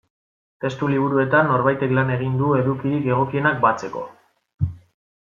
[0.63, 4.03] Testu liburuetan norbaitek lan egin du edukirik egokienak batzeko.